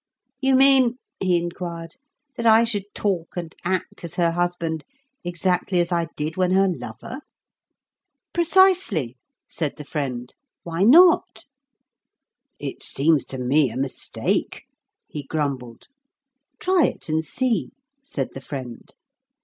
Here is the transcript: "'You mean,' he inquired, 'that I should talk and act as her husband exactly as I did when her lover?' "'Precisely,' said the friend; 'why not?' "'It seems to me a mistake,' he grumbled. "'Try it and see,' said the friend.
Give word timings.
"'You 0.39 0.55
mean,' 0.55 0.95
he 1.19 1.37
inquired, 1.37 1.97
'that 2.35 2.47
I 2.47 2.63
should 2.63 2.85
talk 2.95 3.37
and 3.37 3.53
act 3.63 4.03
as 4.03 4.15
her 4.15 4.31
husband 4.31 4.83
exactly 5.23 5.79
as 5.79 5.91
I 5.91 6.07
did 6.15 6.37
when 6.37 6.49
her 6.53 6.67
lover?' 6.67 7.21
"'Precisely,' 8.33 9.15
said 9.47 9.75
the 9.77 9.83
friend; 9.83 10.33
'why 10.63 10.81
not?' 10.81 11.45
"'It 12.57 12.81
seems 12.81 13.25
to 13.25 13.37
me 13.37 13.69
a 13.69 13.77
mistake,' 13.77 14.63
he 15.07 15.21
grumbled. 15.21 15.85
"'Try 16.59 16.87
it 16.87 17.07
and 17.07 17.23
see,' 17.23 17.69
said 18.03 18.29
the 18.33 18.41
friend. 18.41 18.91